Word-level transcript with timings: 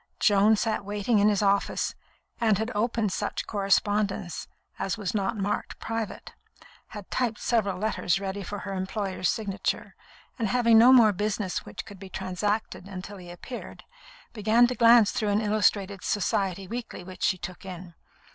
Joan 0.19 0.55
sat 0.55 0.83
waiting 0.83 1.19
in 1.19 1.29
his 1.29 1.43
office, 1.43 1.93
and 2.39 2.57
had 2.57 2.71
opened 2.73 3.11
such 3.13 3.45
correspondence 3.45 4.47
as 4.79 4.97
was 4.97 5.13
not 5.13 5.37
marked 5.37 5.77
"Private," 5.77 6.33
had 6.87 7.11
typed 7.11 7.37
several 7.37 7.77
letters 7.77 8.19
ready 8.19 8.41
for 8.41 8.57
her 8.61 8.73
employer's 8.73 9.29
signature, 9.29 9.93
and 10.39 10.47
having 10.47 10.79
no 10.79 10.91
more 10.91 11.13
business 11.13 11.65
which 11.65 11.85
could 11.85 11.99
be 11.99 12.09
transacted 12.09 12.87
until 12.87 13.17
he 13.17 13.29
appeared, 13.29 13.83
began 14.33 14.65
to 14.65 14.73
glance 14.73 15.11
through 15.11 15.29
an 15.29 15.39
illustrated 15.39 16.03
Society 16.03 16.67
weekly 16.67 17.03
which 17.03 17.21
she 17.21 17.37
took 17.37 17.63
in. 17.63 17.93